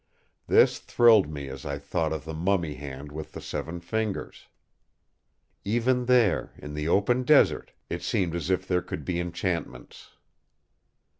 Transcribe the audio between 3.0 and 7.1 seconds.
with the seven fingers. "Even there, in the